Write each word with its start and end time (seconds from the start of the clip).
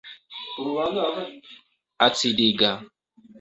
Acidiga. 2.05 2.71